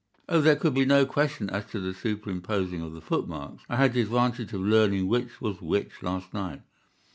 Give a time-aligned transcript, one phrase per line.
[0.27, 3.61] "Oh, there could be no question as to the superimposing of the footmarks.
[3.69, 6.63] I had the advantage of learning which was which last night.